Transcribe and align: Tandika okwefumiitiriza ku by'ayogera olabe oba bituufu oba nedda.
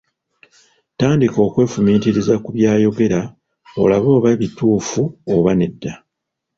Tandika 0.99 1.37
okwefumiitiriza 1.47 2.33
ku 2.43 2.49
by'ayogera 2.55 3.21
olabe 3.81 4.07
oba 4.17 4.29
bituufu 4.41 5.01
oba 5.35 5.51
nedda. 5.59 5.93